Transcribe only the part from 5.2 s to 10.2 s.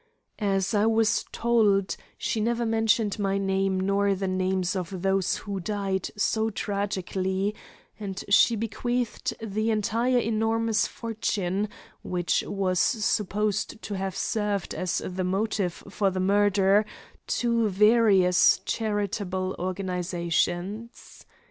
who died so tragically, and she bequeathed the entire